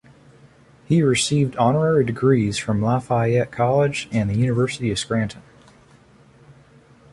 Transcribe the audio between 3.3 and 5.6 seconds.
College and the University of Scranton.